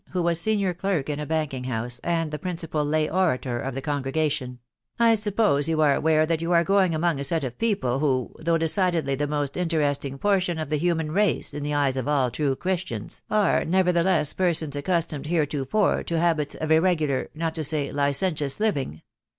[0.13, 3.83] who was senior clerk in a banking house, and the principal lay orator of the
[3.83, 4.57] congregation,—
[4.99, 8.33] "I suppose you are aware that you are going among a set of people who,
[8.39, 12.31] though decidedly the most interesting portion of the human race in the eyes of all
[12.31, 18.59] true Christians,, are nevertheless persons accustomed heretofore to habits of irregular, not to say licentious
[18.59, 19.03] living